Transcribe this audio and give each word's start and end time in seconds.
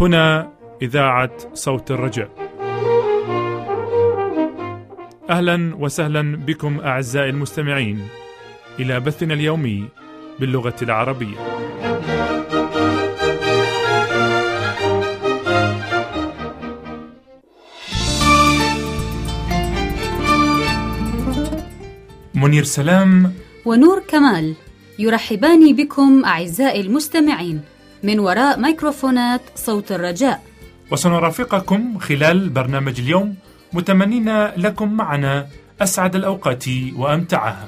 هنا 0.00 0.52
إذاعة 0.82 1.30
صوت 1.54 1.90
الرجاء. 1.90 2.30
أهلا 5.30 5.76
وسهلا 5.78 6.36
بكم 6.36 6.80
أعزائي 6.80 7.30
المستمعين 7.30 8.08
إلى 8.80 9.00
بثنا 9.00 9.34
اليومي 9.34 9.88
باللغة 10.40 10.76
العربية. 10.82 11.36
منير 22.34 22.64
سلام 22.64 23.32
ونور 23.64 24.02
كمال 24.08 24.54
يرحبان 24.98 25.76
بكم 25.76 26.24
أعزائي 26.24 26.80
المستمعين. 26.80 27.60
من 28.02 28.18
وراء 28.18 28.60
ميكروفونات 28.60 29.40
صوت 29.54 29.92
الرجاء. 29.92 30.42
وسنرافقكم 30.90 31.98
خلال 31.98 32.48
برنامج 32.48 33.00
اليوم. 33.00 33.34
متمنين 33.72 34.46
لكم 34.56 34.92
معنا 34.92 35.46
أسعد 35.82 36.16
الأوقات 36.16 36.64
وأمتعها. 36.96 37.66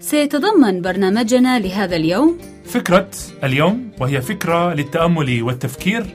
سيتضمن 0.00 0.82
برنامجنا 0.82 1.58
لهذا 1.58 1.96
اليوم 1.96 2.38
فكرة 2.64 3.10
اليوم 3.44 3.90
وهي 4.00 4.22
فكرة 4.22 4.74
للتأمل 4.74 5.42
والتفكير. 5.42 6.06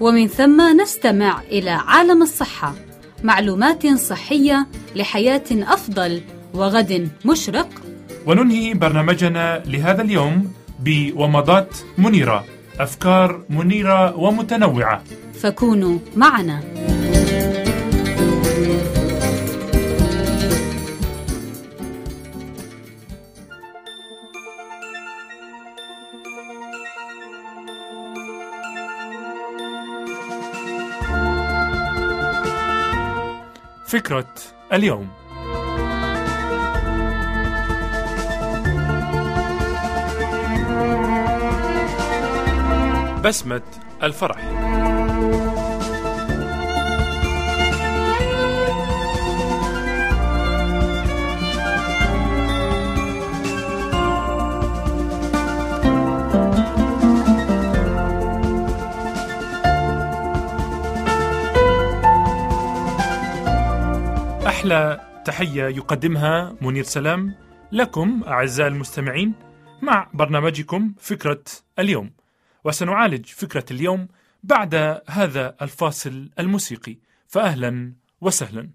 ومن 0.00 0.26
ثم 0.26 0.80
نستمع 0.80 1.40
إلى 1.40 1.70
عالم 1.70 2.22
الصحة. 2.22 2.74
معلومات 3.22 3.86
صحية 3.86 4.66
لحياة 4.96 5.42
أفضل 5.52 6.22
وغد 6.54 7.08
مشرق. 7.24 7.68
وننهي 8.26 8.74
برنامجنا 8.74 9.62
لهذا 9.66 10.02
اليوم 10.02 10.52
بومضات 10.80 11.76
منيرة. 11.98 12.44
أفكار 12.80 13.42
منيرة 13.50 14.16
ومتنوعة. 14.16 15.02
فكونوا 15.42 15.98
معنا. 16.16 16.62
فكرة 33.92 34.34
اليوم. 34.72 35.08
بسمة 43.24 43.62
الفرح. 44.02 44.81
أحلى 64.62 65.00
تحية 65.24 65.64
يقدمها 65.64 66.56
منير 66.60 66.84
سلام 66.84 67.34
لكم 67.72 68.22
أعزائي 68.26 68.68
المستمعين 68.68 69.34
مع 69.82 70.08
برنامجكم 70.14 70.94
فكرة 71.00 71.42
اليوم 71.78 72.10
وسنعالج 72.64 73.26
فكرة 73.26 73.64
اليوم 73.70 74.08
بعد 74.42 75.00
هذا 75.08 75.54
الفاصل 75.62 76.30
الموسيقي. 76.38 76.96
فأهلا 77.28 77.92
وسهلا. 78.20 78.70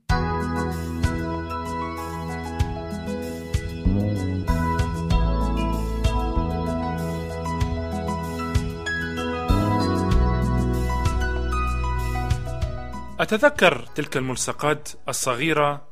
أتذكر 13.19 13.85
تلك 13.85 14.17
الملصقات 14.17 14.89
الصغيرة 15.09 15.88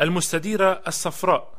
المستديرة 0.00 0.82
الصفراء 0.86 1.58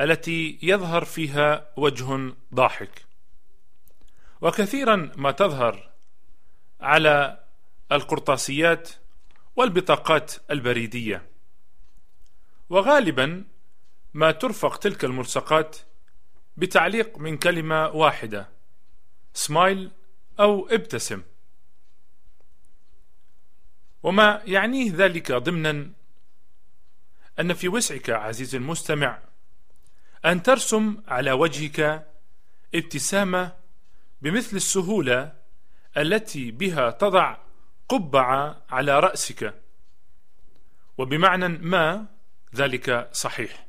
التي 0.00 0.58
يظهر 0.62 1.04
فيها 1.04 1.66
وجه 1.76 2.34
ضاحك. 2.54 3.04
وكثيرا 4.40 5.12
ما 5.16 5.30
تظهر 5.30 5.90
على 6.80 7.44
القرطاسيات 7.92 8.90
والبطاقات 9.56 10.32
البريدية. 10.50 11.26
وغالبا 12.70 13.44
ما 14.14 14.30
ترفق 14.32 14.76
تلك 14.76 15.04
الملصقات 15.04 15.76
بتعليق 16.56 17.18
من 17.18 17.36
كلمة 17.36 17.88
واحدة 17.88 18.48
سمايل 19.34 19.90
أو 20.40 20.68
ابتسم. 20.68 21.22
وما 24.02 24.42
يعنيه 24.44 24.92
ذلك 24.94 25.32
ضمنا 25.32 25.90
أن 27.40 27.54
في 27.54 27.68
وسعك 27.68 28.10
عزيزي 28.10 28.58
المستمع 28.58 29.18
أن 30.24 30.42
ترسم 30.42 31.02
على 31.08 31.32
وجهك 31.32 32.06
ابتسامة 32.74 33.52
بمثل 34.22 34.56
السهولة 34.56 35.32
التي 35.96 36.50
بها 36.50 36.90
تضع 36.90 37.36
قبعة 37.88 38.62
على 38.70 39.00
رأسك 39.00 39.54
وبمعنى 40.98 41.48
ما 41.48 42.06
ذلك 42.54 43.08
صحيح. 43.12 43.66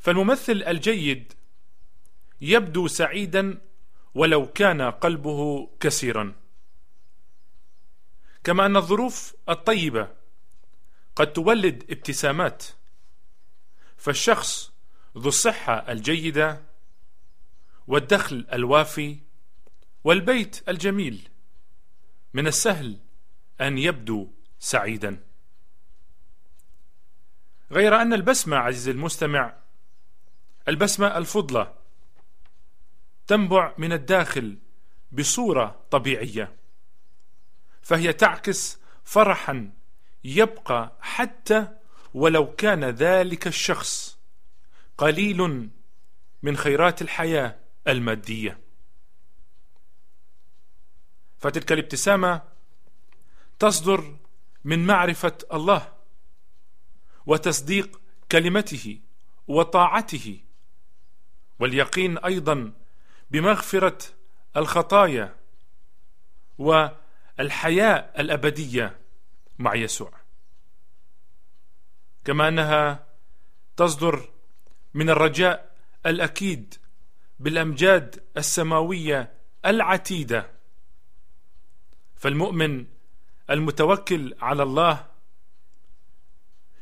فالممثل 0.00 0.62
الجيد 0.66 1.32
يبدو 2.40 2.88
سعيدا 2.88 3.58
ولو 4.14 4.46
كان 4.46 4.82
قلبه 4.82 5.70
كسيرا 5.80 6.34
كما 8.44 8.66
أن 8.66 8.76
الظروف 8.76 9.34
الطيبة 9.48 10.08
قد 11.16 11.32
تولد 11.32 11.84
ابتسامات. 11.90 12.64
فالشخص 13.96 14.72
ذو 15.18 15.28
الصحة 15.28 15.92
الجيدة 15.92 16.62
والدخل 17.86 18.46
الوافي 18.52 19.18
والبيت 20.04 20.68
الجميل 20.68 21.28
من 22.34 22.46
السهل 22.46 22.98
أن 23.60 23.78
يبدو 23.78 24.30
سعيدا. 24.58 25.24
غير 27.70 28.02
أن 28.02 28.12
البسمة 28.12 28.56
عزيزي 28.56 28.90
المستمع 28.90 29.56
البسمة 30.68 31.18
الفضلة 31.18 31.74
تنبع 33.26 33.74
من 33.78 33.92
الداخل 33.92 34.58
بصورة 35.12 35.84
طبيعية. 35.90 36.59
فهي 37.82 38.12
تعكس 38.12 38.78
فرحا 39.04 39.70
يبقى 40.24 40.92
حتى 41.00 41.68
ولو 42.14 42.54
كان 42.54 42.84
ذلك 42.84 43.46
الشخص 43.46 44.18
قليل 44.98 45.70
من 46.42 46.56
خيرات 46.56 47.02
الحياة 47.02 47.56
المادية. 47.88 48.60
فتلك 51.38 51.72
الابتسامة 51.72 52.42
تصدر 53.58 54.16
من 54.64 54.86
معرفة 54.86 55.38
الله 55.52 55.92
وتصديق 57.26 58.00
كلمته 58.32 59.00
وطاعته 59.48 60.40
واليقين 61.58 62.18
أيضا 62.18 62.72
بمغفرة 63.30 63.98
الخطايا 64.56 65.36
والحياة 67.40 68.10
الأبدية 68.18 68.96
مع 69.58 69.74
يسوع. 69.74 70.12
كما 72.24 72.48
أنها 72.48 73.06
تصدر 73.76 74.28
من 74.94 75.10
الرجاء 75.10 75.76
الأكيد 76.06 76.74
بالأمجاد 77.38 78.22
السماوية 78.36 79.32
العتيدة. 79.66 80.50
فالمؤمن 82.16 82.86
المتوكل 83.50 84.34
على 84.40 84.62
الله 84.62 85.06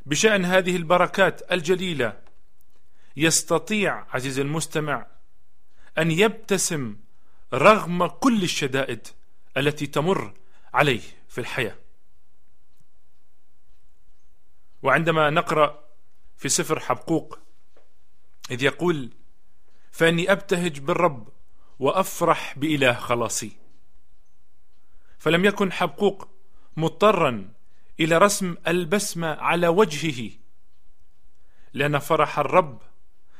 بشأن 0.06 0.44
هذه 0.44 0.76
البركات 0.76 1.52
الجليلة 1.52 2.20
يستطيع 3.16 4.06
عزيزي 4.10 4.42
المستمع 4.42 5.06
أن 5.98 6.10
يبتسم 6.10 6.96
رغم 7.52 8.06
كل 8.06 8.42
الشدائد 8.42 9.06
التي 9.56 9.86
تمر 9.86 10.34
عليه 10.74 11.02
في 11.28 11.38
الحياة. 11.38 11.76
وعندما 14.82 15.30
نقرأ 15.30 15.84
في 16.36 16.48
سفر 16.48 16.80
حبقوق 16.80 17.38
إذ 18.50 18.62
يقول 18.62 19.10
فإني 19.90 20.32
أبتهج 20.32 20.78
بالرب 20.80 21.28
وأفرح 21.78 22.58
بإله 22.58 22.92
خلاصي 22.92 23.56
فلم 25.18 25.44
يكن 25.44 25.72
حبقوق 25.72 26.28
مضطرا 26.76 27.52
إلى 28.00 28.18
رسم 28.18 28.54
البسمة 28.66 29.28
على 29.28 29.68
وجهه 29.68 30.30
لأن 31.72 31.98
فرح 31.98 32.38
الرب 32.38 32.82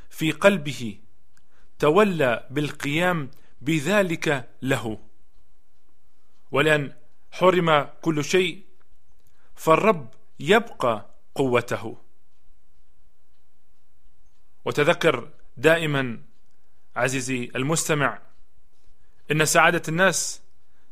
في 0.09 0.31
قلبه 0.31 0.99
تولى 1.79 2.47
بالقيام 2.49 3.31
بذلك 3.61 4.49
له. 4.61 4.99
ولأن 6.51 6.95
حرم 7.31 7.89
كل 8.01 8.23
شيء 8.23 8.65
فالرب 9.55 10.13
يبقى 10.39 11.09
قوته. 11.35 11.97
وتذكر 14.65 15.29
دائما 15.57 16.21
عزيزي 16.95 17.51
المستمع 17.55 18.21
إن 19.31 19.45
سعادة 19.45 19.81
الناس 19.87 20.41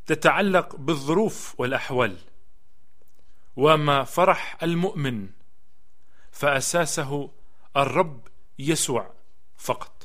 تتعلق 0.05 0.75
بالظروف 0.75 1.55
والأحوال 1.59 2.17
وما 3.55 4.03
فرح 4.03 4.63
المؤمن 4.63 5.29
فأساسه 6.31 7.31
الرب 7.77 8.27
يسوع 8.59 9.13
فقط. 9.57 9.96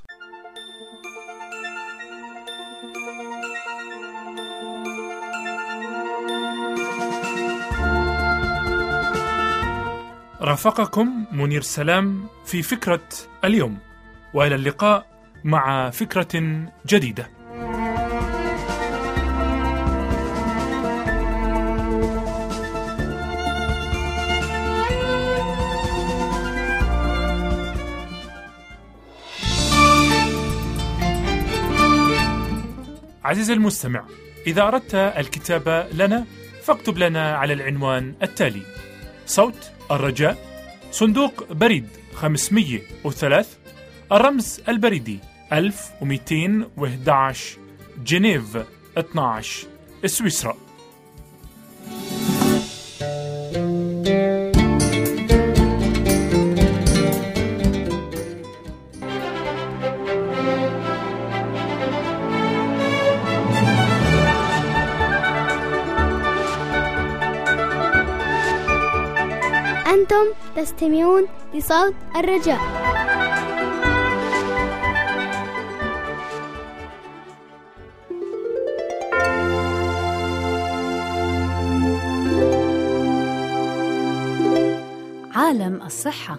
رافقكم 10.53 11.25
منير 11.33 11.63
سلام 11.63 12.27
في 12.45 12.63
فكرة 12.63 13.09
اليوم 13.45 13.79
وإلى 14.35 14.55
اللقاء 14.55 15.07
مع 15.45 15.91
فكرة 15.91 16.67
جديدة. 16.87 17.31
عزيزي 33.25 33.53
المستمع، 33.53 34.05
إذا 34.47 34.63
أردت 34.63 34.95
الكتابة 34.95 35.89
لنا 35.89 36.25
فاكتب 36.63 36.99
لنا 36.99 37.37
على 37.37 37.53
العنوان 37.53 38.15
التالي: 38.23 38.63
صوت 39.27 39.73
الرجاء 39.93 40.39
صندوق 40.91 41.53
بريد 41.53 41.89
503 42.15 43.47
الرمز 44.13 44.61
البريدي 44.69 45.19
1211 45.53 47.59
جنيف 48.05 48.57
12 48.99 49.67
سويسرا. 50.07 50.57
تستمعون 70.63 71.27
لصوت 71.55 71.95
الرجاء. 72.17 72.59
عالم 85.35 85.83
الصحة. 85.83 86.39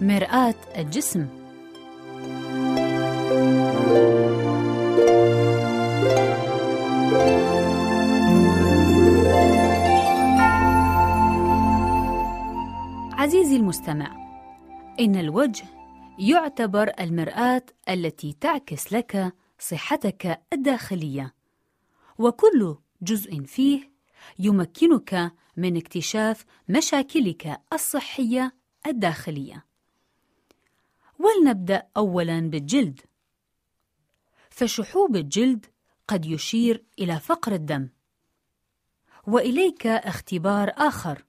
مرآة 0.00 0.54
الجسم. 0.78 1.26
عزيزي 13.26 13.56
المستمع 13.56 14.16
إن 15.00 15.16
الوجه 15.16 15.64
يعتبر 16.18 16.92
المرآة 17.00 17.62
التي 17.88 18.32
تعكس 18.40 18.92
لك 18.92 19.34
صحتك 19.58 20.40
الداخلية 20.52 21.34
وكل 22.18 22.76
جزء 23.02 23.42
فيه 23.42 23.92
يمكنك 24.38 25.32
من 25.56 25.76
اكتشاف 25.76 26.44
مشاكلك 26.68 27.60
الصحية 27.72 28.54
الداخلية. 28.86 29.64
ولنبدأ 31.18 31.82
اولا 31.96 32.40
بالجلد. 32.40 33.00
فشحوب 34.50 35.16
الجلد 35.16 35.66
قد 36.08 36.26
يشير 36.26 36.84
إلى 36.98 37.20
فقر 37.20 37.52
الدم 37.52 37.88
وإليك 39.26 39.86
اختبار 39.86 40.72
آخر. 40.76 41.25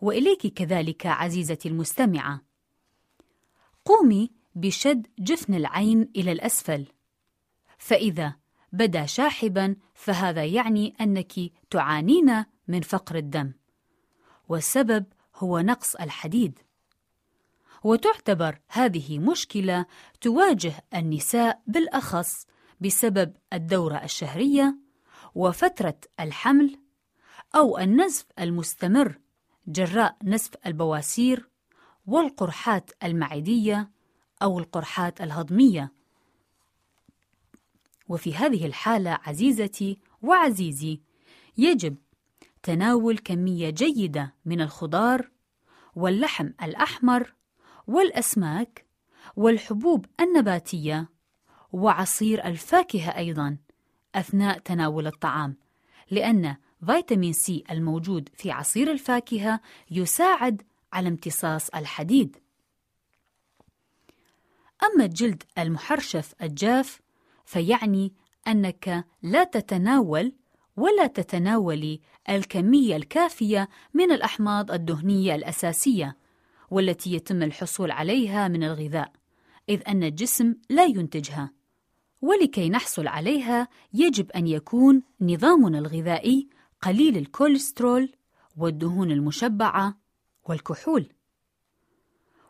وإليك 0.00 0.46
كذلك 0.46 1.06
عزيزتي 1.06 1.68
المستمعة. 1.68 2.40
قومي 3.84 4.30
بشد 4.54 5.06
جفن 5.18 5.54
العين 5.54 6.10
إلى 6.16 6.32
الأسفل. 6.32 6.86
فإذا 7.78 8.36
بدا 8.72 9.06
شاحبا 9.06 9.76
فهذا 9.94 10.44
يعني 10.44 10.94
أنك 11.00 11.32
تعانين 11.70 12.44
من 12.68 12.80
فقر 12.80 13.16
الدم. 13.16 13.52
والسبب 14.48 15.04
هو 15.34 15.60
نقص 15.60 15.94
الحديد. 15.94 16.58
وتعتبر 17.84 18.58
هذه 18.68 19.18
مشكلة 19.18 19.86
تواجه 20.20 20.84
النساء 20.94 21.62
بالأخص 21.66 22.46
بسبب 22.80 23.36
الدورة 23.52 24.04
الشهرية 24.04 24.78
وفترة 25.34 25.98
الحمل 26.20 26.78
أو 27.54 27.78
النزف 27.78 28.26
المستمر 28.38 29.18
جراء 29.68 30.16
نزف 30.24 30.50
البواسير 30.66 31.48
والقرحات 32.06 32.90
المعدية 33.04 33.90
أو 34.42 34.58
القرحات 34.58 35.20
الهضمية. 35.20 35.92
وفي 38.08 38.34
هذه 38.34 38.66
الحالة 38.66 39.18
عزيزتي 39.24 39.98
وعزيزي 40.22 41.00
يجب 41.58 41.96
تناول 42.62 43.18
كمية 43.18 43.70
جيدة 43.70 44.34
من 44.44 44.60
الخضار 44.60 45.30
واللحم 45.94 46.50
الأحمر 46.62 47.34
والأسماك 47.86 48.86
والحبوب 49.36 50.06
النباتية 50.20 51.08
وعصير 51.72 52.44
الفاكهة 52.44 53.16
أيضا 53.16 53.56
أثناء 54.14 54.58
تناول 54.58 55.06
الطعام 55.06 55.56
لأن 56.10 56.56
فيتامين 56.86 57.32
سي 57.32 57.64
الموجود 57.70 58.28
في 58.34 58.50
عصير 58.50 58.90
الفاكهة 58.90 59.60
يساعد 59.90 60.62
على 60.92 61.08
امتصاص 61.08 61.68
الحديد 61.68 62.36
أما 64.84 65.04
الجلد 65.04 65.42
المحرشف 65.58 66.34
الجاف 66.42 67.00
فيعني 67.44 68.12
أنك 68.48 69.04
لا 69.22 69.44
تتناول 69.44 70.32
ولا 70.76 71.06
تتناولي 71.06 72.00
الكمية 72.28 72.96
الكافية 72.96 73.68
من 73.94 74.12
الأحماض 74.12 74.70
الدهنية 74.70 75.34
الأساسية 75.34 76.16
والتي 76.70 77.14
يتم 77.14 77.42
الحصول 77.42 77.90
عليها 77.90 78.48
من 78.48 78.64
الغذاء، 78.64 79.12
إذ 79.68 79.82
أن 79.88 80.02
الجسم 80.02 80.54
لا 80.70 80.84
ينتجها. 80.84 81.50
ولكي 82.22 82.68
نحصل 82.68 83.06
عليها 83.06 83.68
يجب 83.92 84.30
أن 84.30 84.46
يكون 84.46 85.02
نظامنا 85.20 85.78
الغذائي 85.78 86.48
قليل 86.82 87.16
الكوليسترول 87.16 88.12
والدهون 88.56 89.10
المشبعة 89.10 89.98
والكحول. 90.44 91.12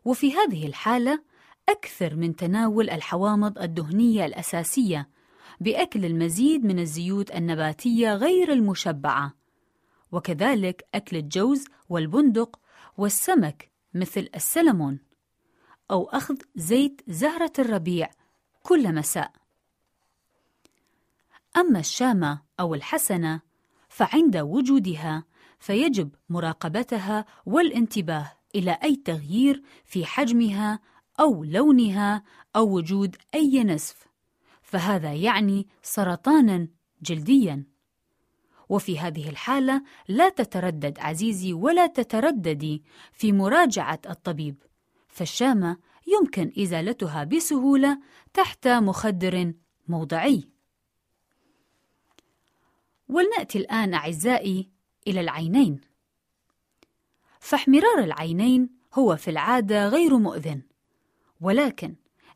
وفي 0.05 0.33
هذه 0.33 0.67
الحالة 0.67 1.23
أكثر 1.69 2.17
من 2.17 2.37
تناول 2.37 2.91
الحوامض 2.91 3.59
الدهنية 3.59 4.25
الأساسية 4.25 5.09
بأكل 5.61 6.05
المزيد 6.05 6.65
من 6.65 6.79
الزيوت 6.79 7.31
النباتية 7.31 8.15
غير 8.15 8.53
المشبعة، 8.53 9.35
وكذلك 10.13 10.89
أكل 10.95 11.17
الجوز 11.17 11.65
والبندق 11.89 12.61
والسمك 12.97 13.71
مثل 13.95 14.29
السلمون، 14.35 14.99
أو 15.91 16.05
أخذ 16.05 16.37
زيت 16.57 17.01
زهرة 17.09 17.53
الربيع 17.59 18.11
كل 18.63 18.95
مساء. 18.95 19.33
أما 21.57 21.79
الشامة 21.79 22.43
أو 22.61 22.75
الحسنة 22.75 23.41
فعند 23.97 24.37
وجودها 24.37 25.25
فيجب 25.59 26.15
مراقبتها 26.29 27.25
والانتباه 27.47 28.33
إلى 28.55 28.79
أي 28.83 28.97
تغيير 28.97 29.63
في 29.85 30.05
حجمها 30.05 30.81
أو 31.21 31.45
لونها 31.45 32.23
أو 32.57 32.77
وجود 32.77 33.17
أي 33.35 33.65
نسف 33.65 34.07
فهذا 34.63 35.13
يعني 35.13 35.67
سرطانا 35.83 36.69
جلديا. 37.03 37.65
وفي 38.69 38.99
هذه 38.99 39.29
الحالة 39.29 39.83
لا 40.09 40.29
تتردد 40.29 40.99
عزيزي 40.99 41.53
ولا 41.53 41.87
تترددي 41.87 42.85
في 43.13 43.33
مراجعة 43.33 44.01
الطبيب 44.11 44.63
فالشامة 45.09 45.77
يمكن 46.07 46.53
إزالتها 46.63 47.25
بسهولة 47.25 47.99
تحت 48.35 48.69
مخدر 48.69 49.53
موضعي. 49.89 50.56
ولنأتي 53.09 53.59
الآن 53.59 53.95
أعزائي 53.95 54.71
إلى 55.07 55.21
العينين. 55.21 55.81
فاحمرار 57.41 57.99
العينين 57.99 58.71
هو 58.95 59.17
في 59.17 59.31
العادة 59.31 59.89
غير 59.89 60.19
مؤذن 60.19 60.63
ولكن 61.41 61.95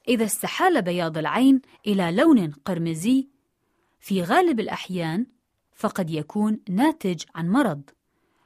إذا 0.08 0.24
استحال 0.24 0.82
بياض 0.82 1.18
العين 1.18 1.60
إلى 1.86 2.12
لون 2.12 2.50
قرمزي 2.50 3.28
في 4.00 4.22
غالب 4.22 4.60
الأحيان 4.60 5.26
فقد 5.72 6.10
يكون 6.10 6.60
ناتج 6.68 7.24
عن 7.34 7.48
مرض 7.48 7.82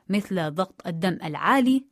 مثل 0.08 0.50
ضغط 0.54 0.86
الدم 0.86 1.18
العالي 1.24 1.84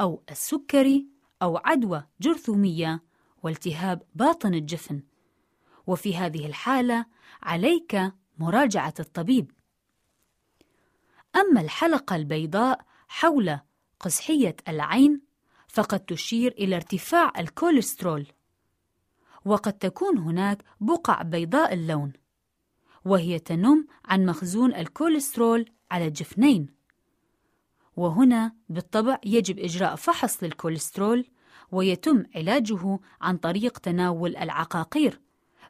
أو 0.00 0.22
السكري 0.30 1.06
أو 1.42 1.56
عدوى 1.56 2.06
جرثومية 2.20 3.02
والتهاب 3.42 4.02
باطن 4.14 4.54
الجفن. 4.54 5.02
وفي 5.86 6.16
هذه 6.16 6.46
الحالة 6.46 7.06
عليك 7.42 8.12
مراجعة 8.38 8.94
الطبيب. 9.00 9.50
أما 11.36 11.60
الحلقة 11.60 12.16
البيضاء 12.16 12.80
حول 13.08 13.58
قزحية 14.00 14.56
العين 14.68 15.20
فقد 15.68 16.00
تشير 16.00 16.52
إلى 16.52 16.76
ارتفاع 16.76 17.32
الكوليسترول 17.38 18.26
وقد 19.44 19.72
تكون 19.72 20.18
هناك 20.18 20.62
بقع 20.80 21.22
بيضاء 21.22 21.74
اللون 21.74 22.12
وهي 23.04 23.38
تنم 23.38 23.86
عن 24.04 24.26
مخزون 24.26 24.74
الكوليسترول 24.74 25.70
على 25.90 26.06
الجفنين 26.06 26.66
وهنا 27.96 28.52
بالطبع 28.68 29.18
يجب 29.24 29.58
إجراء 29.58 29.94
فحص 29.94 30.42
للكوليسترول 30.42 31.26
ويتم 31.72 32.24
علاجه 32.34 32.98
عن 33.20 33.36
طريق 33.36 33.78
تناول 33.78 34.36
العقاقير 34.36 35.20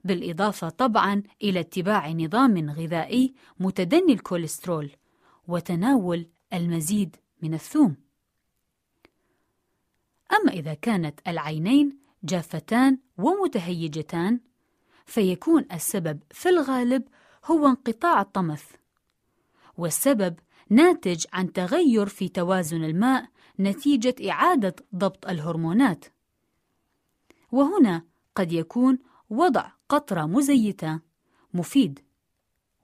بالإضافة 0.05 0.69
طبعا 0.69 1.23
إلى 1.43 1.61
اتباع 1.61 2.11
نظام 2.11 2.71
غذائي 2.71 3.35
متدني 3.61 4.13
الكوليسترول. 4.13 4.91
وتناول 5.49 6.27
المزيد 6.53 7.17
من 7.43 7.55
الثوم. 7.55 7.97
أما 10.33 10.53
إذا 10.53 10.75
كانت 10.75 11.21
العينين 11.27 11.99
جافتان 12.25 12.99
ومتهيجتان 13.19 14.41
فيكون 15.07 15.67
السبب 15.73 16.23
في 16.31 16.49
الغالب 16.49 17.09
هو 17.45 17.67
انقطاع 17.67 18.21
الطمث 18.21 18.65
والسبب 19.77 20.39
ناتج 20.71 21.25
عن 21.33 21.53
تغير 21.53 22.07
في 22.07 22.29
توازن 22.29 22.85
الماء 22.85 23.29
نتيجة 23.61 24.15
إعادة 24.31 24.77
ضبط 24.95 25.29
الهرمونات. 25.29 26.05
وهنا 27.53 28.05
قد 28.35 28.53
يكون 28.53 28.99
وضع 29.31 29.71
قطرة 29.89 30.27
مزيتة 30.27 31.01
مفيد 31.55 32.01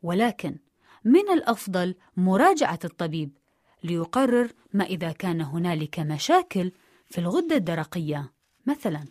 ولكن 0.03 0.59
من 1.09 1.31
الأفضل 1.33 1.95
مراجعة 2.17 2.79
الطبيب 2.85 3.31
ليقرر 3.85 4.53
ما 4.73 4.85
إذا 4.85 5.13
كان 5.13 5.41
هنالك 5.41 6.01
مشاكل 6.01 6.73
في 7.07 7.19
الغدة 7.19 7.57
الدرقية. 7.57 8.33
مثلاً 8.67 9.05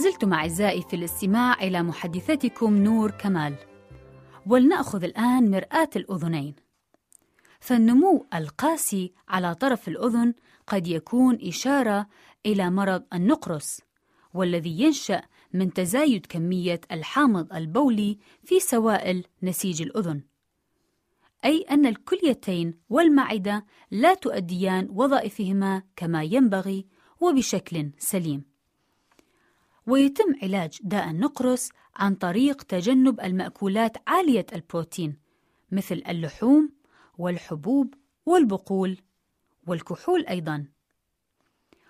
لازلتم 0.00 0.32
أعزائي 0.32 0.82
في 0.82 0.96
الاستماع 0.96 1.54
إلى 1.54 1.82
محدثتكم 1.82 2.76
نور 2.76 3.10
كمال. 3.10 3.54
ولنأخذ 4.46 5.04
الآن 5.04 5.50
مرآة 5.50 5.88
الأذنين. 5.96 6.54
فالنمو 7.60 8.26
القاسي 8.34 9.12
على 9.28 9.54
طرف 9.54 9.88
الأذن 9.88 10.34
قد 10.66 10.86
يكون 10.86 11.38
إشارة 11.42 12.06
إلى 12.46 12.70
مرض 12.70 13.02
النقرس 13.14 13.80
والذي 14.34 14.80
ينشأ 14.80 15.22
من 15.52 15.72
تزايد 15.72 16.26
كمية 16.26 16.80
الحامض 16.92 17.52
البولي 17.52 18.18
في 18.44 18.60
سوائل 18.60 19.24
نسيج 19.42 19.82
الأذن. 19.82 20.22
أي 21.44 21.66
أن 21.70 21.86
الكليتين 21.86 22.74
والمعدة 22.88 23.64
لا 23.90 24.14
تؤديان 24.14 24.88
وظائفهما 24.90 25.82
كما 25.96 26.22
ينبغي 26.22 26.86
وبشكل 27.20 27.90
سليم. 27.98 28.49
ويتم 29.90 30.34
علاج 30.42 30.78
داء 30.82 31.10
النقرس 31.10 31.70
عن 31.96 32.14
طريق 32.14 32.62
تجنب 32.62 33.20
المأكولات 33.20 33.96
عالية 34.08 34.46
البروتين 34.52 35.16
مثل 35.72 36.02
اللحوم 36.08 36.72
والحبوب 37.18 37.94
والبقول 38.26 38.98
والكحول 39.66 40.26
أيضاً. 40.26 40.66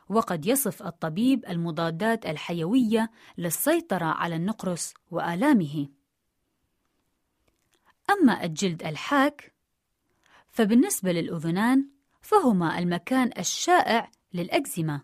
وقد 0.08 0.46
يصف 0.46 0.82
الطبيب 0.82 1.44
المضادات 1.48 2.26
الحيوية 2.26 3.10
للسيطرة 3.38 4.04
على 4.04 4.36
النقرس 4.36 4.94
وآلامه. 5.10 5.88
أما 8.10 8.44
الجلد 8.44 8.82
الحاك 8.82 9.54
فبالنسبة 10.50 11.12
للأذنان 11.12 11.88
فهما 12.20 12.78
المكان 12.78 13.30
الشائع 13.38 14.10
للأكزيما 14.34 15.00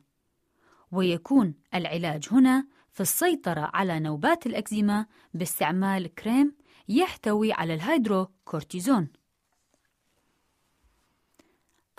ويكون 0.93 1.55
العلاج 1.75 2.29
هنا 2.33 2.76
في 2.97 3.03
السيطرة 3.03 3.71
على 3.75 4.01
نوبات 4.01 4.47
الأكزيما 4.47 5.07
باستعمال 5.35 6.15
كريم 6.15 6.57
يحتوي 6.89 7.53
على 7.53 7.75
الهيدروكورتيزون. 7.75 9.09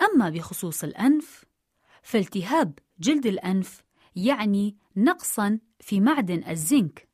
أما 0.02 0.30
بخصوص 0.30 0.84
الأنف 0.84 1.44
فالتهاب 2.02 2.78
جلد 2.98 3.26
الأنف 3.26 3.82
يعني 4.16 4.76
نقصا 4.96 5.58
في 5.80 6.00
معدن 6.00 6.44
الزنك. 6.48 7.08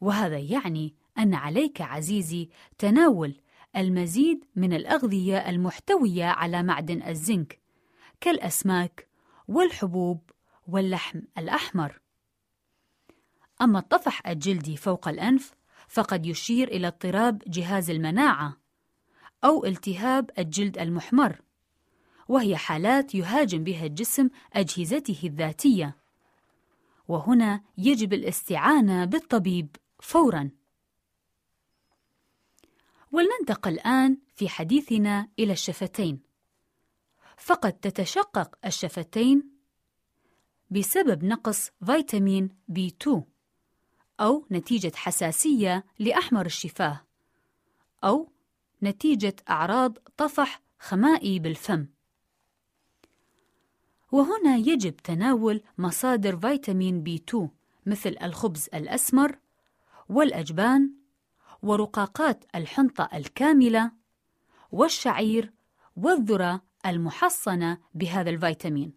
وهذا 0.00 0.38
يعني 0.38 0.94
أن 1.18 1.34
عليك 1.34 1.80
عزيزي 1.80 2.48
تناول 2.78 3.40
المزيد 3.76 4.44
من 4.56 4.72
الأغذية 4.72 5.48
المحتوية 5.50 6.24
على 6.24 6.62
معدن 6.62 7.02
الزنك 7.02 7.60
كالأسماك 8.20 9.08
والحبوب 9.48 10.30
واللحم 10.68 11.20
الأحمر. 11.38 12.03
أما 13.64 13.78
الطفح 13.78 14.26
الجلدي 14.28 14.76
فوق 14.76 15.08
الأنف 15.08 15.54
فقد 15.88 16.26
يشير 16.26 16.68
إلى 16.68 16.86
اضطراب 16.86 17.42
جهاز 17.46 17.90
المناعة 17.90 18.56
أو 19.44 19.64
التهاب 19.64 20.30
الجلد 20.38 20.78
المحمر 20.78 21.40
وهي 22.28 22.56
حالات 22.56 23.14
يهاجم 23.14 23.64
بها 23.64 23.86
الجسم 23.86 24.28
أجهزته 24.52 25.20
الذاتية. 25.24 25.96
وهنا 27.08 27.60
يجب 27.78 28.12
الاستعانة 28.12 29.04
بالطبيب 29.04 29.76
فوراً. 30.00 30.50
ولننتقل 33.12 33.72
الآن 33.72 34.18
في 34.34 34.48
حديثنا 34.48 35.28
إلى 35.38 35.52
الشفتين. 35.52 36.20
فقد 37.36 37.72
تتشقق 37.72 38.58
الشفتين 38.64 39.50
بسبب 40.70 41.24
نقص 41.24 41.70
فيتامين 41.86 42.48
بي 42.68 42.86
2 42.86 43.33
أو 44.20 44.46
نتيجة 44.50 44.92
حساسية 44.94 45.84
لأحمر 45.98 46.46
الشفاه 46.46 47.04
أو 48.04 48.28
نتيجة 48.82 49.36
أعراض 49.50 49.98
طفح 50.16 50.62
خمائي 50.78 51.38
بالفم. 51.38 51.86
وهنا 54.12 54.56
يجب 54.56 54.96
تناول 54.96 55.62
مصادر 55.78 56.36
فيتامين 56.36 57.02
بي 57.02 57.14
2 57.28 57.48
مثل 57.86 58.16
الخبز 58.22 58.68
الأسمر 58.74 59.38
والأجبان 60.08 60.92
ورقاقات 61.62 62.44
الحنطة 62.54 63.08
الكاملة 63.14 63.92
والشعير 64.72 65.52
والذرة 65.96 66.62
المحصنة 66.86 67.78
بهذا 67.94 68.30
الفيتامين. 68.30 68.92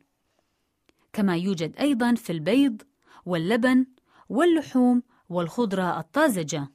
كما 1.14 1.38
يوجد 1.38 1.78
أيضا 1.78 2.16
في 2.16 2.32
البيض 2.32 2.82
واللبن 3.26 3.86
واللحوم 4.30 5.04
والخضرة 5.30 6.00
الطازجة. 6.00 6.72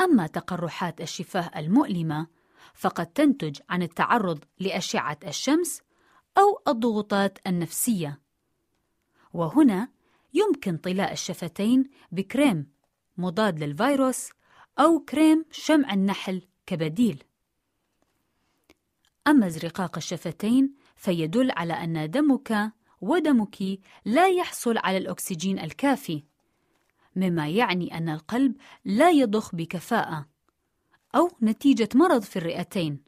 أما 0.00 0.26
تقرحات 0.26 1.00
الشفاه 1.00 1.50
المؤلمة 1.56 2.26
فقد 2.74 3.06
تنتج 3.06 3.60
عن 3.68 3.82
التعرض 3.82 4.44
لأشعة 4.58 5.18
الشمس 5.26 5.82
أو 6.38 6.62
الضغوطات 6.68 7.38
النفسية. 7.46 8.20
وهنا 9.32 9.88
يمكن 10.34 10.76
طلاء 10.76 11.12
الشفتين 11.12 11.90
بكريم 12.12 12.72
مضاد 13.16 13.64
للفيروس 13.64 14.30
أو 14.78 14.98
كريم 14.98 15.44
شمع 15.50 15.94
النحل 15.94 16.42
كبديل. 16.66 17.24
أما 19.26 19.46
ازرقاق 19.46 19.96
الشفتين 19.96 20.74
فيدل 20.96 21.50
على 21.50 21.72
أن 21.72 22.10
دمك 22.10 22.72
ودمك 23.00 23.56
لا 24.04 24.28
يحصل 24.28 24.78
على 24.78 24.96
الأكسجين 24.96 25.58
الكافي 25.58 26.24
مما 27.16 27.48
يعني 27.48 27.98
أن 27.98 28.08
القلب 28.08 28.56
لا 28.84 29.10
يضخ 29.10 29.54
بكفاءة 29.54 30.26
أو 31.14 31.30
نتيجة 31.42 31.88
مرض 31.94 32.22
في 32.22 32.36
الرئتين 32.36 33.02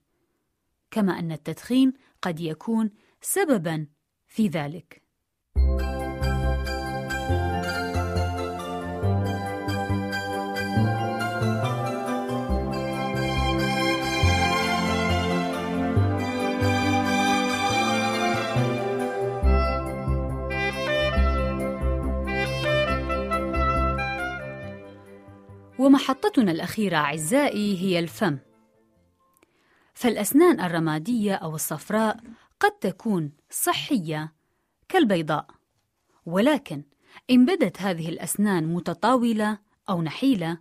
كما 0.90 1.18
أن 1.18 1.32
التدخين 1.32 1.92
قد 2.23 2.40
يكون 2.40 2.90
سببا 3.20 3.87
في 4.28 4.49
ذلك. 4.49 5.02
ومحطتنا 25.80 26.52
الأخيرة 26.52 26.96
أعزائي 26.96 27.78
هي 27.78 27.99
الفم. 27.99 28.38
فالأسنان 29.94 30.60
الرمادية 30.60 31.34
أو 31.34 31.54
الصفراء 31.54 32.20
قد 32.60 32.70
تكون 32.70 33.32
صحية 33.50 34.32
كالبيضاء 34.88 35.46
ولكن 36.26 36.82
إن 37.30 37.44
بدت 37.46 37.82
هذه 37.82 38.08
الأسنان 38.08 38.75
متطاولة 38.75 39.58
أو 39.88 40.02
نحيلة 40.02 40.58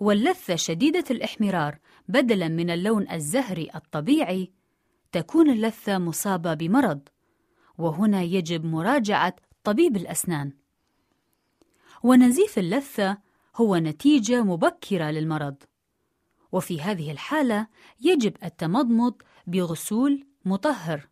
واللثة 0.00 0.56
شديدة 0.56 1.04
الإحمرار 1.10 1.78
بدلاً 2.08 2.48
من 2.48 2.70
اللون 2.70 3.10
الزهري 3.10 3.70
الطبيعي 3.74 4.52
تكون 5.12 5.50
اللثة 5.50 5.98
مصابة 5.98 6.54
بمرض 6.54 7.08
وهنا 7.78 8.22
يجب 8.22 8.64
مراجعة 8.64 9.36
طبيب 9.64 9.96
الأسنان. 9.96 10.52
ونزيف 12.02 12.58
اللثة 12.58 13.29
هو 13.56 13.76
نتيجة 13.76 14.42
مبكرة 14.42 15.10
للمرض. 15.10 15.56
وفي 16.52 16.80
هذه 16.80 17.10
الحالة 17.10 17.66
يجب 18.00 18.36
التمضمض 18.44 19.14
بغسول 19.46 20.26
مطهر 20.44 21.08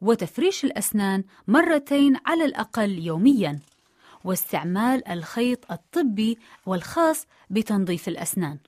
وتفريش 0.00 0.64
الأسنان 0.64 1.24
مرتين 1.48 2.16
على 2.26 2.44
الأقل 2.44 2.98
يومياً 2.98 3.60
واستعمال 4.24 5.08
الخيط 5.08 5.72
الطبي 5.72 6.38
والخاص 6.66 7.26
بتنظيف 7.50 8.08
الأسنان. 8.08 8.58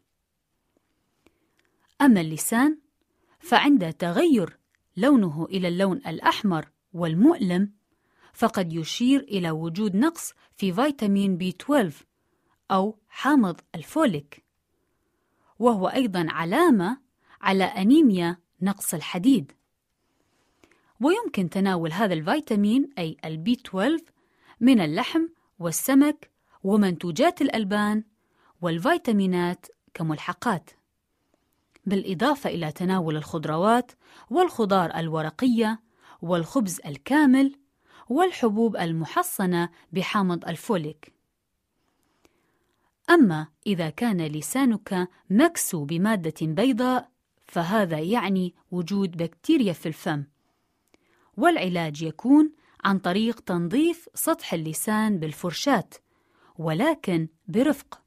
أما 2.01 2.21
اللسان 2.21 2.79
فعند 3.41 3.93
تغير 3.93 4.59
لونه 4.97 5.47
إلى 5.51 5.69
اللون 5.69 5.97
الأحمر 5.97 6.69
والمؤلم 6.93 7.73
فقد 8.33 8.73
يشير 8.73 9.21
إلى 9.21 9.51
وجود 9.51 9.97
نقص 9.97 10.33
في 10.57 10.73
فيتامين 10.73 11.37
بي 11.37 11.49
12 11.49 11.93
أو 12.73 12.99
حامض 13.09 13.61
الفوليك. 13.75 14.45
وهو 15.59 15.89
أيضا 15.89 16.27
علامة 16.31 16.99
على 17.41 17.65
أنيميا 17.65 18.37
نقص 18.63 18.95
الحديد. 18.95 19.53
ويمكن 21.01 21.51
تناول 21.51 21.93
هذا 21.93 22.15
الفيتامين 22.15 22.91
أي 22.99 23.17
ال 23.25 23.39
B 23.39 23.53
12 23.53 24.05
من 24.61 24.81
اللحم 24.81 25.27
والسمك 25.59 26.31
ومنتوجات 26.65 27.43
الألبان 27.43 28.05
والفيتامينات 28.63 29.67
كملحقات. 29.95 30.71
بالإضافة 31.87 32.51
إلى 32.51 32.73
تناول 32.73 33.17
الخضروات 33.17 33.93
والخضار 34.31 34.97
الورقية 34.97 35.81
والخبز 36.23 36.81
الكامل 36.87 37.57
والحبوب 38.09 38.77
المحصنة 38.77 39.69
بحامض 39.93 40.49
الفوليك. 40.49 41.22
أما 43.11 43.47
إذا 43.67 43.91
كان 43.91 44.27
لسانك 44.27 45.09
مكسو 45.31 45.85
بمادة 45.85 46.47
بيضاء 46.47 47.11
فهذا 47.47 47.99
يعني 47.99 48.55
وجود 48.71 49.17
بكتيريا 49.17 49.73
في 49.73 49.87
الفم. 49.87 50.25
والعلاج 51.37 52.03
يكون 52.03 52.53
عن 52.85 52.99
طريق 52.99 53.41
تنظيف 53.41 54.09
سطح 54.15 54.55
اللسان 54.55 55.19
بالفرشاة 55.19 55.89
ولكن 56.59 57.29
برفق 57.49 58.03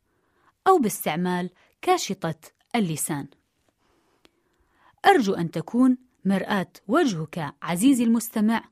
أو 0.68 0.80
باستعمال 0.80 1.50
كاشطة 1.82 2.36
اللسان. 2.76 3.28
أرجو 5.06 5.34
أن 5.34 5.52
تكون 5.52 5.98
مرآة 6.26 6.72
وجهك 6.88 7.56
عزيزي 7.62 8.04
المستمع. 8.04 8.70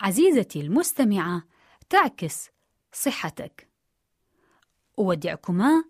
عزيزتي 0.00 0.60
المستمعة 0.60 1.42
تعكس 1.90 2.50
صحتك. 2.92 3.69
أودعكما 5.00 5.84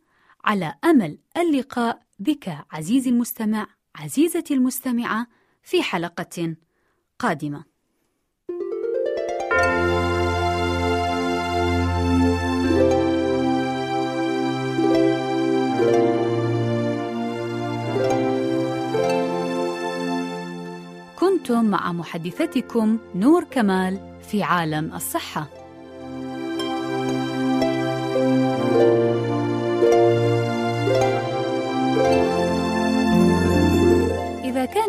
على 0.45 0.75
أمل 0.85 1.19
اللقاء 1.37 2.03
بك 2.19 2.59
عزيزي 2.71 3.11
المستمع 3.11 3.67
عزيزتي 3.97 4.55
المستمعة 4.55 5.27
في 5.63 5.83
حلقة 5.83 6.57
قادمة. 7.19 7.65
كنتم 21.19 21.65
مع 21.65 21.93
محدثتكم 21.93 22.99
نور 23.15 23.45
كمال 23.45 24.19
في 24.23 24.43
عالم 24.43 24.95
الصحة. 24.95 25.60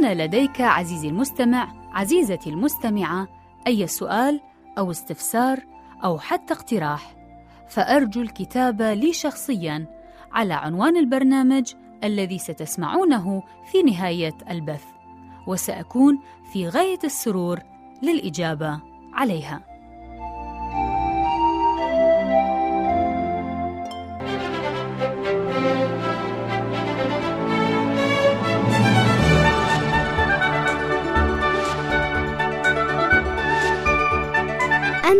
كان 0.01 0.17
لديك 0.17 0.61
عزيزي 0.61 1.07
المستمع 1.07 1.67
عزيزتي 1.93 2.49
المستمعة 2.49 3.27
أي 3.67 3.87
سؤال 3.87 4.41
أو 4.77 4.91
استفسار 4.91 5.59
أو 6.03 6.19
حتى 6.19 6.53
اقتراح. 6.53 7.15
فأرجو 7.67 8.21
الكتابة 8.21 8.93
لي 8.93 9.13
شخصيا 9.13 9.85
على 10.31 10.53
عنوان 10.53 10.97
البرنامج 10.97 11.73
الذي 12.03 12.37
ستسمعونه 12.37 13.43
في 13.71 13.83
نهاية 13.83 14.37
البث 14.49 14.85
وسأكون 15.47 16.19
في 16.53 16.67
غاية 16.67 16.99
السرور 17.03 17.59
للإجابة 18.03 18.79
عليها. 19.13 19.70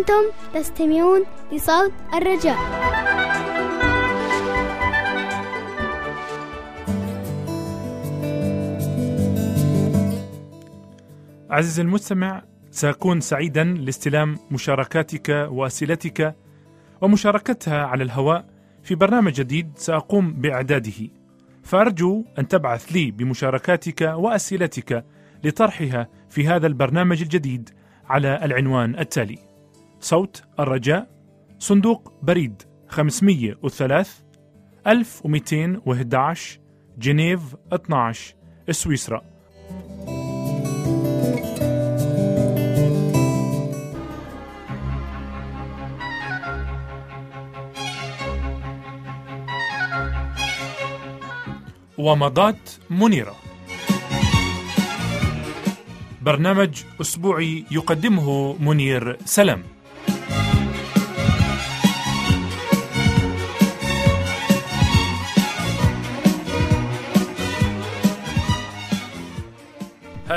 أنتم 0.02 0.24
تستمعون 0.54 1.26
لصوت 1.52 1.92
الرجاء. 2.14 2.58
عزيزي 11.50 11.82
المستمع 11.82 12.44
سأكون 12.72 13.22
سعيدا 13.22 13.64
لاستلام 13.64 14.38
مشاركاتك 14.52 15.48
وأسئلتك 15.52 16.36
ومشاركتها 17.02 17.86
على 17.86 18.04
الهواء 18.04 18.46
في 18.84 18.96
برنامج 18.96 19.34
جديد 19.34 19.72
سأقوم 19.76 20.34
بإعداده. 20.34 21.10
فأرجو 21.64 22.26
أن 22.40 22.48
تبعث 22.48 22.92
لي 22.92 23.12
بمشاركاتك 23.12 24.02
وأسئلتك 24.02 25.06
لطرحها 25.44 26.08
في 26.30 26.48
هذا 26.48 26.68
البرنامج 26.68 27.22
الجديد 27.22 27.70
على 28.10 28.40
العنوان 28.46 29.00
التالي 29.00 29.51
صوت 30.02 30.44
الرجاء 30.60 31.10
صندوق 31.60 32.14
بريد 32.24 32.62
503 32.88 34.06
1211 34.88 36.60
جنيف 36.98 37.42
12 37.74 38.36
سويسرا. 38.72 39.22
ومضات 51.98 52.70
منيرة. 52.90 53.36
برنامج 56.22 56.84
أسبوعي 57.02 57.66
يقدمه 57.72 58.56
منير 58.60 59.18
سلام. 59.26 59.71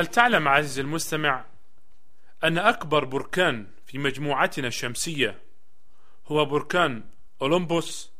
هل 0.04 0.10
تعلم 0.10 0.48
عزيزي 0.48 0.80
المستمع 0.82 1.44
أن 2.44 2.58
أكبر 2.58 3.04
بركان 3.04 3.66
في 3.86 3.98
مجموعتنا 3.98 4.68
الشمسية 4.68 5.40
هو 6.26 6.44
بركان 6.44 7.04
أولمبوس 7.42 8.12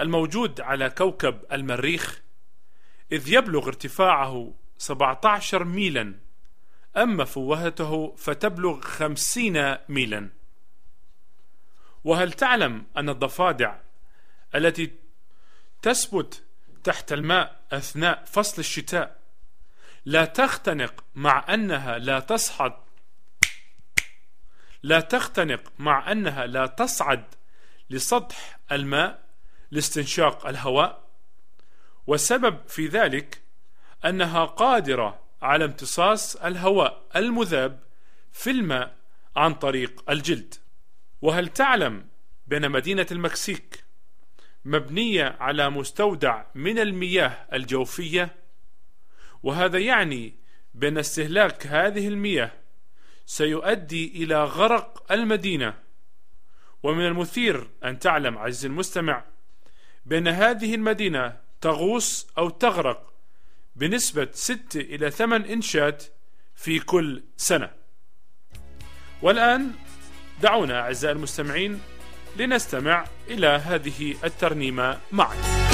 الموجود 0.00 0.60
على 0.60 0.90
كوكب 0.90 1.40
المريخ 1.52 2.22
إذ 3.12 3.28
يبلغ 3.32 3.66
ارتفاعه 3.66 4.54
17 4.78 5.64
ميلا 5.64 6.14
أما 6.96 7.24
فوهته 7.24 8.14
فتبلغ 8.16 8.80
50 8.80 9.76
ميلا. 9.88 10.28
وهل 12.04 12.32
تعلم 12.32 12.86
أن 12.96 13.08
الضفادع 13.08 13.76
التي 14.54 14.90
تثبت 15.82 16.42
تحت 16.84 17.12
الماء 17.12 17.60
أثناء 17.72 18.24
فصل 18.24 18.58
الشتاء 18.58 19.19
لا 20.04 20.24
تختنق 20.24 21.04
مع 21.14 21.54
أنها 21.54 21.98
لا 21.98 22.20
تصعد. 22.20 22.72
لا 24.82 25.00
تختنق 25.00 25.72
مع 25.78 26.12
أنها 26.12 26.46
لا 26.46 26.66
تصعد 26.66 27.24
لسطح 27.90 28.58
الماء 28.72 29.22
لاستنشاق 29.70 30.46
الهواء. 30.46 31.10
والسبب 32.06 32.68
في 32.68 32.86
ذلك 32.86 33.42
أنها 34.04 34.44
قادرة 34.44 35.20
على 35.42 35.64
امتصاص 35.64 36.36
الهواء 36.36 37.06
المذاب 37.16 37.82
في 38.32 38.50
الماء 38.50 38.96
عن 39.36 39.54
طريق 39.54 40.10
الجلد. 40.10 40.54
وهل 41.22 41.48
تعلم 41.48 42.06
بأن 42.46 42.70
مدينة 42.70 43.06
المكسيك 43.10 43.84
مبنية 44.64 45.36
على 45.40 45.70
مستودع 45.70 46.44
من 46.54 46.78
المياه 46.78 47.46
الجوفية؟ 47.52 48.39
وهذا 49.42 49.78
يعني 49.78 50.34
بأن 50.74 50.98
استهلاك 50.98 51.66
هذه 51.66 52.08
المياه 52.08 52.52
سيؤدي 53.26 54.24
إلى 54.24 54.44
غرق 54.44 55.12
المدينة. 55.12 55.74
ومن 56.82 57.06
المثير 57.06 57.68
أن 57.84 57.98
تعلم 57.98 58.38
عزيزي 58.38 58.68
المستمع 58.68 59.24
بأن 60.06 60.28
هذه 60.28 60.74
المدينة 60.74 61.36
تغوص 61.60 62.28
أو 62.38 62.50
تغرق 62.50 63.12
بنسبة 63.76 64.28
6 64.32 64.80
إلى 64.80 65.10
8 65.10 65.52
إنشات 65.52 66.04
في 66.54 66.78
كل 66.78 67.22
سنة. 67.36 67.70
والآن 69.22 69.72
دعونا 70.42 70.80
أعزائي 70.80 71.14
المستمعين 71.14 71.80
لنستمع 72.36 73.04
إلى 73.28 73.46
هذه 73.46 74.14
الترنيمة 74.24 74.98
معا. 75.12 75.69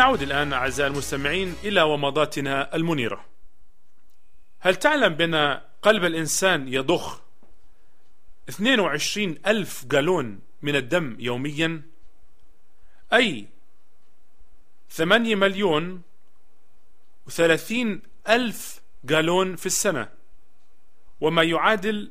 لنعود 0.00 0.22
الآن 0.22 0.52
أعزائي 0.52 0.90
المستمعين 0.90 1.56
إلى 1.64 1.82
ومضاتنا 1.82 2.74
المنيرة. 2.76 3.24
هل 4.60 4.76
تعلم 4.76 5.14
بأن 5.14 5.60
قلب 5.82 6.04
الإنسان 6.04 6.68
يضخ 6.68 7.20
22 8.48 9.38
ألف 9.46 9.84
جالون 9.84 10.40
من 10.62 10.76
الدم 10.76 11.16
يوميا؟ 11.18 11.82
أي 13.12 13.46
8 14.90 15.34
مليون 15.34 16.02
و30 17.30 17.74
ألف 18.28 18.80
جالون 19.04 19.56
في 19.56 19.66
السنة؟ 19.66 20.08
وما 21.20 21.42
يعادل 21.42 22.10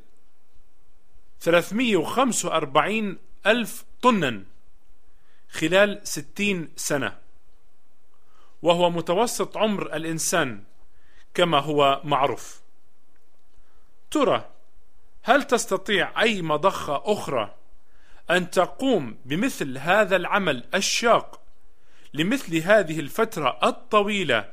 345 1.40 3.18
ألف 3.46 3.84
طنا 4.02 4.44
خلال 5.50 6.00
60 6.04 6.68
سنة. 6.76 7.29
وهو 8.62 8.90
متوسط 8.90 9.56
عمر 9.56 9.96
الإنسان 9.96 10.64
كما 11.34 11.58
هو 11.58 12.00
معروف. 12.04 12.60
ترى 14.10 14.50
هل 15.22 15.42
تستطيع 15.42 16.22
أي 16.22 16.42
مضخة 16.42 17.02
أخرى 17.04 17.54
أن 18.30 18.50
تقوم 18.50 19.18
بمثل 19.24 19.78
هذا 19.78 20.16
العمل 20.16 20.64
الشاق 20.74 21.40
لمثل 22.14 22.56
هذه 22.56 23.00
الفترة 23.00 23.58
الطويلة 23.62 24.52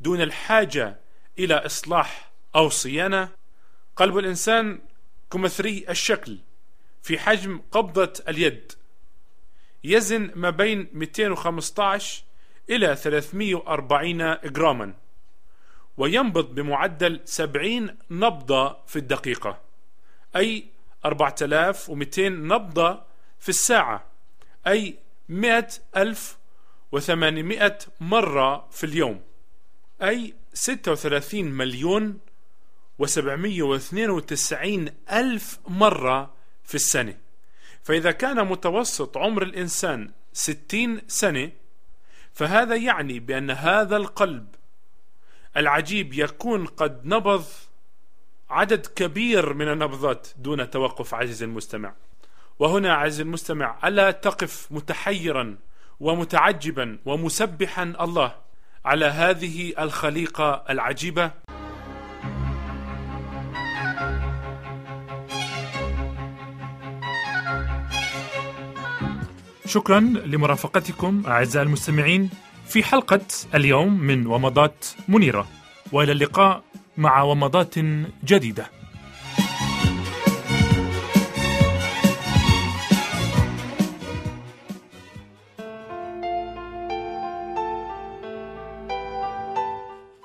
دون 0.00 0.20
الحاجة 0.20 1.00
إلى 1.38 1.54
إصلاح 1.54 2.30
أو 2.56 2.68
صيانة؟ 2.68 3.28
قلب 3.96 4.18
الإنسان 4.18 4.80
كمثري 5.30 5.84
الشكل 5.88 6.38
في 7.02 7.18
حجم 7.18 7.60
قبضة 7.72 8.12
اليد. 8.28 8.72
يزن 9.84 10.30
ما 10.34 10.50
بين 10.50 10.88
215 10.92 12.25
إلى 12.70 12.96
340 12.96 14.36
جراما 14.44 14.94
وينبض 15.96 16.54
بمعدل 16.54 17.20
70 17.24 17.96
نبضة 18.10 18.76
في 18.86 18.96
الدقيقة 18.96 19.60
أي 20.36 20.66
4200 21.04 22.28
نبضة 22.28 23.02
في 23.38 23.48
الساعة 23.48 24.04
أي 24.66 24.98
100 25.28 25.68
ألف 25.96 26.38
وثمانمائة 26.92 27.78
مرة 28.00 28.68
في 28.70 28.84
اليوم 28.84 29.20
أي 30.02 30.34
36 30.52 31.44
مليون 31.44 32.18
وسبعمية 32.98 33.62
واثنين 33.62 34.10
وتسعين 34.10 34.94
ألف 35.12 35.58
مرة 35.68 36.34
في 36.64 36.74
السنة. 36.74 37.18
فإذا 37.82 38.10
كان 38.10 38.46
متوسط 38.46 39.18
عمر 39.18 39.42
الإنسان 39.42 40.10
ستين 40.32 41.00
سنة 41.08 41.50
فهذا 42.36 42.76
يعني 42.76 43.20
بأن 43.20 43.50
هذا 43.50 43.96
القلب 43.96 44.46
العجيب 45.56 46.14
يكون 46.14 46.66
قد 46.66 47.06
نبض 47.06 47.44
عدد 48.50 48.86
كبير 48.86 49.52
من 49.54 49.68
النبضات 49.68 50.28
دون 50.36 50.70
توقف 50.70 51.14
عزيزي 51.14 51.44
المستمع. 51.44 51.94
وهنا 52.58 52.94
عزيزي 52.94 53.22
المستمع 53.22 53.78
ألا 53.84 54.10
تقف 54.10 54.68
متحيرا 54.70 55.56
ومتعجبا 56.00 56.98
ومسبحا 57.04 57.82
الله 58.00 58.34
على 58.84 59.06
هذه 59.06 59.72
الخليقة 59.78 60.64
العجيبة؟ 60.70 61.45
شكرا 69.66 70.00
لمرافقتكم 70.00 71.22
أعزائي 71.26 71.66
المستمعين 71.66 72.30
في 72.66 72.82
حلقة 72.82 73.20
اليوم 73.54 74.00
من 74.00 74.26
ومضات 74.26 74.86
منيرة 75.08 75.46
وإلى 75.92 76.12
اللقاء 76.12 76.62
مع 76.96 77.22
ومضات 77.22 77.74
جديدة. 78.24 78.66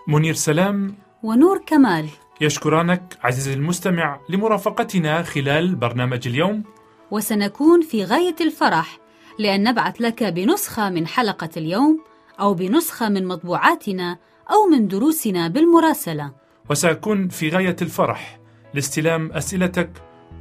منير 0.08 0.34
سلام. 0.34 0.96
ونور 1.24 1.58
كمال. 1.66 2.10
يشكرانك 2.42 3.18
عزيزي 3.24 3.54
المستمع 3.54 4.20
لمرافقتنا 4.30 5.24
خلال 5.24 5.76
برنامج 5.76 6.28
اليوم. 6.28 6.64
وسنكون 7.12 7.82
في 7.82 8.06
غاية 8.06 8.36
الفرح. 8.42 8.98
لأن 9.40 9.64
نبعث 9.64 10.02
لك 10.02 10.24
بنسخة 10.24 10.90
من 10.90 11.08
حلقة 11.08 11.50
اليوم 11.58 12.00
أو 12.40 12.54
بنسخة 12.54 13.10
من 13.10 13.28
مطبوعاتنا 13.28 14.18
أو 14.52 14.68
من 14.72 14.88
دروسنا 14.88 15.48
بالمراسلة. 15.48 16.32
وسأكون 16.70 17.28
في 17.28 17.50
غاية 17.50 17.76
الفرح 17.82 18.40
لاستلام 18.74 19.32
أسئلتك 19.32 19.90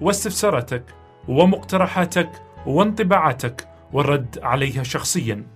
واستفساراتك 0.00 0.84
ومقترحاتك 1.28 2.30
وانطباعاتك 2.66 3.68
والرد 3.92 4.38
عليها 4.42 4.82
شخصيا. 4.82 5.46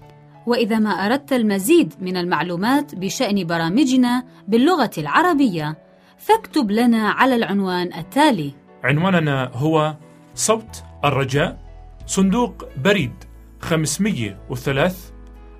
وإذا 0.47 0.79
ما 0.79 0.91
أردت 0.91 1.33
المزيد 1.33 1.95
من 2.01 2.17
المعلومات 2.17 2.95
بشأن 2.95 3.47
برامجنا 3.47 4.25
باللغة 4.49 4.91
العربية 4.99 5.79
فاكتب 6.19 6.71
لنا 6.71 7.11
على 7.11 7.37
العنوان 7.37 7.93
التالي. 7.93 8.55
عنواننا 8.85 9.51
هو 9.55 9.97
صوت 10.35 10.83
الرجاء 11.05 11.64
صندوق 12.07 12.69
بريد 12.77 13.13
503 13.61 14.95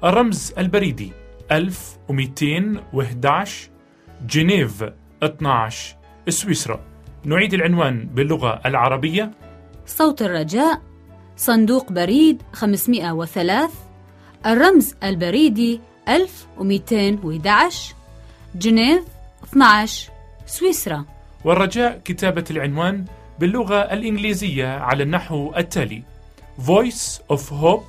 الرمز 0.05 0.55
البريدي 0.59 1.13
1211 1.53 3.71
جنيف 4.27 4.85
12 5.23 5.97
سويسرا. 6.29 6.81
نعيد 7.25 7.55
العنوان 7.55 8.07
باللغة 8.07 8.61
العربية. 8.67 9.31
صوت 9.87 10.23
الرجاء 10.23 10.83
صندوق 11.37 11.93
بريد 11.93 12.43
503 12.53 13.71
الرمز 14.47 14.95
البريدي 15.03 15.81
1211 16.09 17.95
جنيف 18.55 19.05
12 19.45 20.11
سويسرا. 20.47 21.05
والرجاء 21.45 22.01
كتابة 22.05 22.45
العنوان 22.51 23.05
باللغة 23.41 23.77
الإنجليزية 23.77 24.69
على 24.69 25.03
النحو 25.03 25.53
التالي. 25.57 26.03
Voice 26.59 27.21
of 27.29 27.49
Hope 27.49 27.85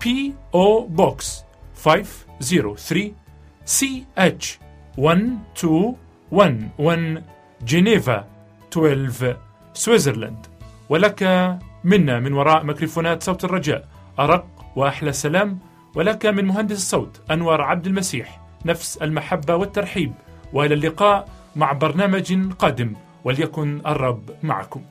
P.O. 0.00 0.88
Box 0.88 1.44
503 1.74 3.14
CH 3.66 4.58
1211 4.98 7.22
جنيفا 7.62 8.26
12 8.72 9.36
سويسرلاند 9.74 10.46
ولك 10.88 11.22
منا 11.84 12.20
من 12.20 12.32
وراء 12.32 12.64
ميكروفونات 12.64 13.22
صوت 13.22 13.44
الرجاء 13.44 13.88
أرق 14.18 14.46
وأحلى 14.76 15.12
سلام. 15.12 15.58
ولك 15.94 16.26
من 16.26 16.44
مهندس 16.44 16.76
الصوت 16.76 17.20
أنور 17.30 17.62
عبد 17.62 17.86
المسيح 17.86 18.40
نفس 18.64 18.96
المحبة 18.96 19.56
والترحيب. 19.56 20.12
وإلى 20.52 20.74
اللقاء 20.74 21.28
مع 21.56 21.72
برنامج 21.72 22.52
قادم 22.52 22.92
وليكن 23.24 23.80
الرب 23.86 24.30
معكم. 24.42 24.82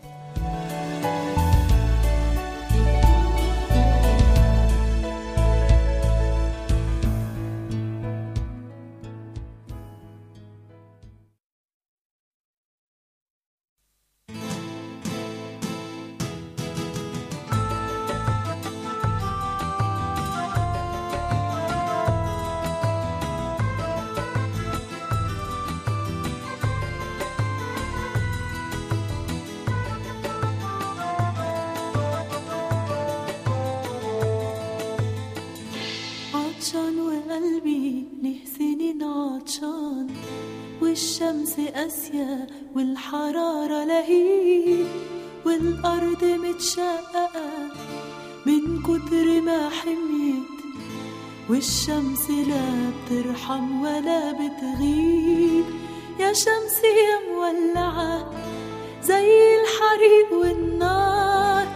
والشمس 40.97 41.55
قاسية 41.75 42.47
والحرارة 42.75 43.83
لهيب 43.83 44.88
والأرض 45.45 46.23
متشققة 46.23 47.49
من 48.45 48.81
كتر 48.81 49.41
ما 49.41 49.69
حميت 49.69 50.57
والشمس 51.49 52.29
لا 52.29 52.91
بترحم 52.91 53.81
ولا 53.81 54.31
بتغيب. 54.31 55.65
يا 56.19 56.33
شمس 56.33 56.77
يا 56.83 57.33
مولعة 57.33 58.31
زي 59.03 59.29
الحريق 59.62 60.33
والنار 60.41 61.67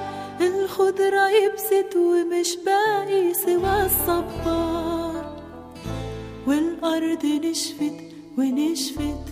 الخضرة 0.41 1.29
يبست 1.29 1.95
ومش 1.95 2.57
باقي 2.65 3.34
سوى 3.34 3.86
الصبار. 3.86 5.43
والأرض 6.47 7.25
نشفت 7.25 8.11
ونشفت 8.41 9.25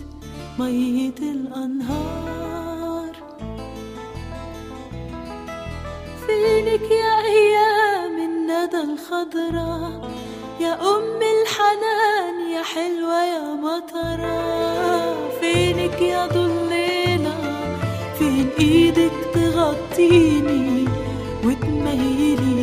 مية 0.60 1.19
الأنهار؟ 1.22 3.12
فينك 6.26 6.91
يا 6.91 7.15
أيام 7.36 8.15
الندى 8.30 8.82
الخضرا 8.91 10.02
يا 10.60 10.74
أم 10.74 11.19
الحنان 11.36 12.36
يا 12.54 12.63
حلوة 12.63 13.24
يا 13.34 13.54
مطرة. 13.54 14.39
فينك 15.41 16.02
يا 16.02 16.28
ضليلة 16.28 17.38
فين 18.19 18.50
إيدك 18.60 19.12
تغطيني 19.34 20.86
وتميلي 21.45 22.59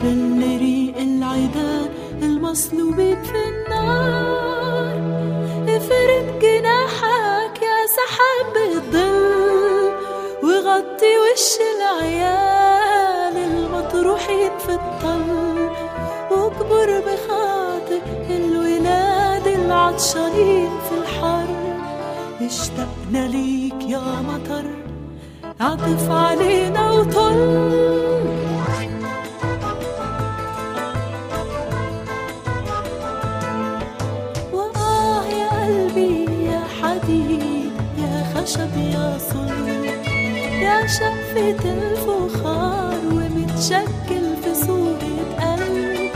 تبل 0.00 0.58
ريق 0.58 0.96
العيدان 0.96 1.88
المصلوبين 2.22 3.22
في 3.22 3.36
النار. 3.48 4.96
افرد 5.76 6.38
جناحك 6.42 7.62
يا 7.62 7.78
سحاب 7.96 8.54
الظل 8.72 9.92
وغطي 10.42 11.12
وش 11.22 11.48
العيال 11.76 13.36
المطروحين 13.36 14.50
في 14.58 14.72
الطل 14.72 15.70
واكبر 16.30 17.00
بخاطر 17.00 18.02
الولاد 18.30 19.46
العطشانين 19.46 20.70
في 20.88 20.94
الحر. 21.00 21.46
اشتقنا 22.40 23.28
ليك 23.28 23.80
يا 23.88 24.22
مطر 24.28 24.64
عطف 25.60 26.10
علينا 26.10 26.92
وطل 26.92 28.39
شقفة 40.98 41.70
الفخار 41.70 42.98
ومتشكل 43.12 44.24
في 44.42 44.54
صورة 44.66 45.04
قلب. 45.40 46.10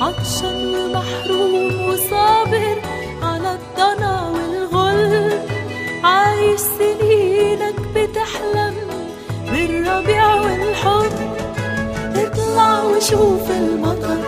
عطشان 0.00 0.74
ومحروم 0.74 1.88
وصابر 1.88 2.76
على 3.22 3.58
الضنا 3.58 4.28
والغل. 4.28 5.32
عايش 6.04 6.60
سنينك 6.60 7.78
بتحلم 7.94 8.74
بالربيع 9.50 10.34
والحب. 10.34 11.12
اطلع 12.16 12.82
وشوف 12.82 13.50
المطر. 13.50 14.18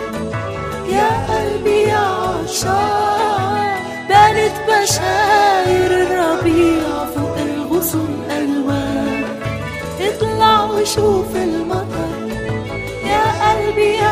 يا 0.89 1.09
قلبي 1.29 1.81
يا 1.81 1.97
عطشان 1.97 3.75
بانت 4.09 4.55
بشاير 4.67 5.91
الربيع 6.01 7.05
فوق 7.15 7.37
الغصن. 7.37 8.30
وشوف 10.81 11.35
المطر. 11.35 12.11
يا 13.05 13.23
قلبي 13.43 13.93
يا 14.03 14.10